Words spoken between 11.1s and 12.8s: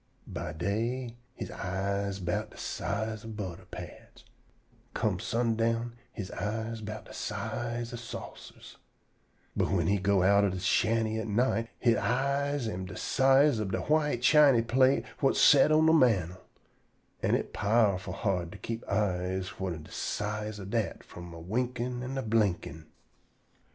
at night, he eyes